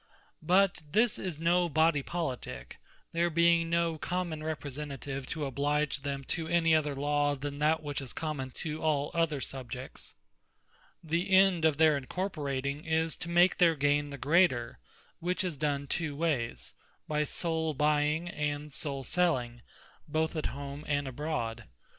[0.41, 2.79] But this is no Body Politique,
[3.11, 8.01] there being no Common Representative to oblige them to any other Law, than that which
[8.01, 10.15] is common to all other subjects.
[11.03, 14.79] The End of their Incorporating, is to make their gaine the greater;
[15.19, 16.73] which is done two wayes;
[17.07, 19.61] by sole buying, and sole selling,
[20.07, 21.65] both at home, and abroad.